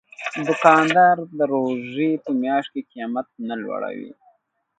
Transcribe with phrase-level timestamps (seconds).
[0.47, 4.11] دوکاندار د روژې په میاشت کې قیمت نه لوړوي.